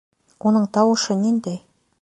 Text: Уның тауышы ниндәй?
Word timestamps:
Уның 0.51 0.65
тауышы 0.79 1.21
ниндәй? 1.23 1.65